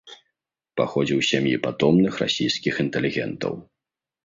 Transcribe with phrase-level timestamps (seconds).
[0.79, 3.53] Паходзіў з сям'і патомных расійскіх інтэлігентаў.